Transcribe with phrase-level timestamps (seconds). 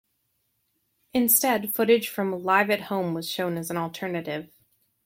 [1.13, 4.51] Instead, footage from "Live at Home" was shown as an alternative.